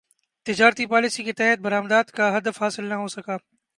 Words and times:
تجارتی 0.45 0.85
پالیسی 0.85 1.23
کے 1.23 1.33
تحت 1.33 1.59
برامدات 1.59 2.11
کا 2.11 2.37
ہدف 2.37 2.61
حاصل 2.61 2.85
نہ 2.85 2.93
ہوسکا 2.93 3.37